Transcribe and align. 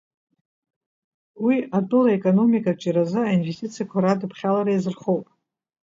Уи 1.45 1.55
атәыла 1.77 2.09
аеклномика 2.11 2.71
аҿиаразы 2.73 3.21
аинвестициақәа 3.23 4.03
радыԥхьалара 4.03 4.71
иазырхоуп. 4.73 5.25